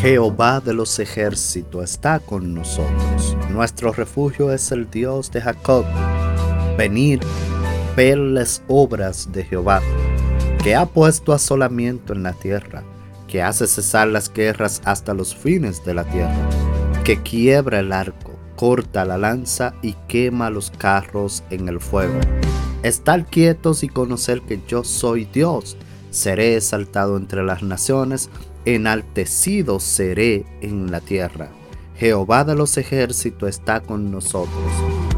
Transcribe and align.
Jehová 0.00 0.60
de 0.60 0.72
los 0.72 0.98
ejércitos 0.98 1.84
está 1.84 2.20
con 2.20 2.54
nosotros. 2.54 3.36
Nuestro 3.50 3.92
refugio 3.92 4.50
es 4.50 4.72
el 4.72 4.90
Dios 4.90 5.30
de 5.30 5.42
Jacob. 5.42 5.84
Venid, 6.78 7.20
ver 7.96 8.16
las 8.16 8.62
obras 8.66 9.30
de 9.30 9.44
Jehová, 9.44 9.82
que 10.64 10.74
ha 10.74 10.86
puesto 10.86 11.34
asolamiento 11.34 12.14
en 12.14 12.22
la 12.22 12.32
tierra, 12.32 12.82
que 13.28 13.42
hace 13.42 13.66
cesar 13.66 14.08
las 14.08 14.32
guerras 14.32 14.80
hasta 14.86 15.12
los 15.12 15.36
fines 15.36 15.84
de 15.84 15.92
la 15.92 16.04
tierra, 16.04 16.48
que 17.04 17.20
quiebra 17.22 17.80
el 17.80 17.92
arco, 17.92 18.32
corta 18.56 19.04
la 19.04 19.18
lanza 19.18 19.74
y 19.82 19.92
quema 20.08 20.48
los 20.48 20.70
carros 20.70 21.44
en 21.50 21.68
el 21.68 21.78
fuego. 21.78 22.18
Estar 22.82 23.26
quietos 23.26 23.82
y 23.82 23.88
conocer 23.88 24.40
que 24.40 24.62
yo 24.66 24.82
soy 24.82 25.26
Dios. 25.26 25.76
Seré 26.10 26.56
exaltado 26.56 27.16
entre 27.16 27.42
las 27.42 27.62
naciones 27.62 28.30
enaltecido 28.64 29.80
seré 29.80 30.44
en 30.60 30.90
la 30.90 31.00
tierra. 31.00 31.50
Jehová 31.96 32.44
de 32.44 32.54
los 32.54 32.76
ejércitos 32.76 33.48
está 33.48 33.80
con 33.80 34.10
nosotros. 34.10 34.72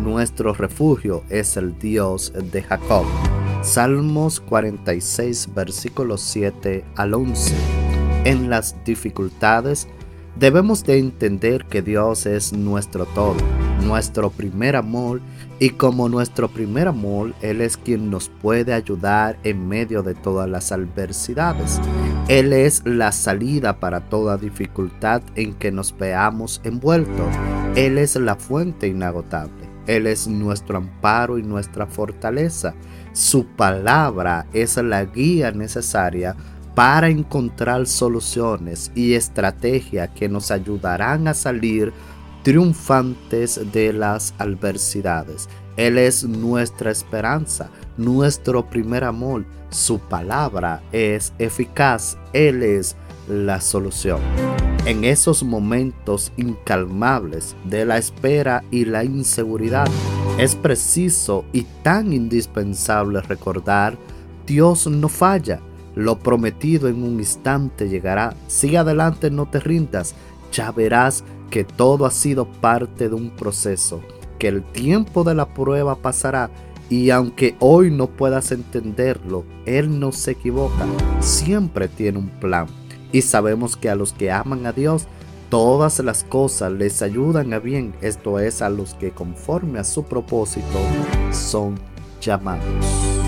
Nuestro 0.00 0.52
refugio 0.54 1.24
es 1.28 1.56
el 1.56 1.78
Dios 1.78 2.32
de 2.34 2.62
Jacob. 2.62 3.04
Salmos 3.62 4.40
46 4.40 5.54
versículos 5.54 6.20
7 6.20 6.84
al 6.96 7.14
11. 7.14 7.54
En 8.24 8.50
las 8.50 8.76
dificultades 8.84 9.88
debemos 10.38 10.84
de 10.84 10.98
entender 10.98 11.64
que 11.64 11.82
Dios 11.82 12.26
es 12.26 12.52
nuestro 12.52 13.06
todo, 13.06 13.36
nuestro 13.82 14.30
primer 14.30 14.76
amor 14.76 15.20
y 15.58 15.70
como 15.70 16.08
nuestro 16.08 16.48
primer 16.48 16.88
amor, 16.88 17.34
Él 17.40 17.60
es 17.60 17.76
quien 17.76 18.10
nos 18.10 18.28
puede 18.28 18.74
ayudar 18.74 19.38
en 19.42 19.66
medio 19.68 20.02
de 20.02 20.14
todas 20.14 20.48
las 20.48 20.70
adversidades. 20.70 21.80
Él 22.28 22.52
es 22.52 22.82
la 22.84 23.12
salida 23.12 23.80
para 23.80 24.08
toda 24.08 24.36
dificultad 24.36 25.22
en 25.34 25.54
que 25.54 25.72
nos 25.72 25.96
veamos 25.96 26.60
envueltos. 26.64 27.34
Él 27.74 27.98
es 27.98 28.16
la 28.16 28.36
fuente 28.36 28.88
inagotable. 28.88 29.66
Él 29.86 30.06
es 30.06 30.26
nuestro 30.26 30.78
amparo 30.78 31.38
y 31.38 31.42
nuestra 31.42 31.86
fortaleza. 31.86 32.74
Su 33.12 33.46
palabra 33.46 34.46
es 34.52 34.76
la 34.76 35.04
guía 35.04 35.52
necesaria 35.52 36.36
para 36.76 37.08
encontrar 37.08 37.86
soluciones 37.86 38.92
y 38.94 39.14
estrategias 39.14 40.10
que 40.10 40.28
nos 40.28 40.50
ayudarán 40.50 41.26
a 41.26 41.32
salir 41.32 41.94
triunfantes 42.42 43.72
de 43.72 43.94
las 43.94 44.34
adversidades. 44.36 45.48
Él 45.78 45.96
es 45.96 46.24
nuestra 46.24 46.90
esperanza, 46.90 47.70
nuestro 47.96 48.68
primer 48.68 49.04
amor. 49.04 49.46
Su 49.70 49.98
palabra 49.98 50.82
es 50.92 51.32
eficaz. 51.38 52.18
Él 52.34 52.62
es 52.62 52.94
la 53.26 53.62
solución. 53.62 54.20
En 54.84 55.04
esos 55.04 55.42
momentos 55.42 56.30
incalmables 56.36 57.56
de 57.64 57.86
la 57.86 57.96
espera 57.96 58.62
y 58.70 58.84
la 58.84 59.02
inseguridad, 59.02 59.88
es 60.38 60.54
preciso 60.54 61.46
y 61.54 61.62
tan 61.82 62.12
indispensable 62.12 63.22
recordar, 63.22 63.96
Dios 64.46 64.86
no 64.86 65.08
falla. 65.08 65.62
Lo 65.96 66.20
prometido 66.20 66.88
en 66.88 67.02
un 67.02 67.18
instante 67.18 67.88
llegará. 67.88 68.36
Sigue 68.46 68.78
adelante, 68.78 69.30
no 69.30 69.46
te 69.46 69.58
rindas. 69.58 70.14
Ya 70.52 70.70
verás 70.70 71.24
que 71.50 71.64
todo 71.64 72.06
ha 72.06 72.10
sido 72.12 72.46
parte 72.46 73.08
de 73.08 73.14
un 73.14 73.30
proceso, 73.30 74.00
que 74.38 74.46
el 74.46 74.62
tiempo 74.62 75.24
de 75.24 75.34
la 75.34 75.52
prueba 75.52 75.96
pasará 75.96 76.50
y 76.88 77.10
aunque 77.10 77.56
hoy 77.58 77.90
no 77.90 78.06
puedas 78.06 78.52
entenderlo, 78.52 79.44
Él 79.64 79.98
no 79.98 80.12
se 80.12 80.32
equivoca, 80.32 80.86
siempre 81.20 81.88
tiene 81.88 82.18
un 82.18 82.28
plan. 82.28 82.66
Y 83.10 83.22
sabemos 83.22 83.76
que 83.76 83.90
a 83.90 83.96
los 83.96 84.12
que 84.12 84.30
aman 84.30 84.66
a 84.66 84.72
Dios, 84.72 85.06
todas 85.48 85.98
las 86.00 86.22
cosas 86.24 86.72
les 86.72 87.02
ayudan 87.02 87.52
a 87.52 87.58
bien, 87.58 87.94
esto 88.02 88.38
es 88.38 88.62
a 88.62 88.68
los 88.68 88.94
que 88.94 89.10
conforme 89.10 89.78
a 89.78 89.84
su 89.84 90.04
propósito 90.04 90.78
son 91.32 91.76
llamados. 92.20 93.25